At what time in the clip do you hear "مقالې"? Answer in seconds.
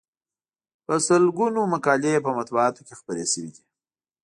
1.73-2.09